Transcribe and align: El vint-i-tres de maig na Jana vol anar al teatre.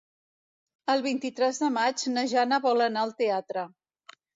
El 0.93 1.03
vint-i-tres 1.07 1.61
de 1.67 1.71
maig 1.77 2.09
na 2.17 2.27
Jana 2.35 2.63
vol 2.67 2.87
anar 2.91 3.09
al 3.09 3.19
teatre. 3.25 3.73